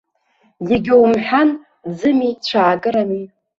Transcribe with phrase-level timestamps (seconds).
[0.69, 1.49] Иагьоумҳәан,
[1.97, 3.23] ӡыми, цәаакырами!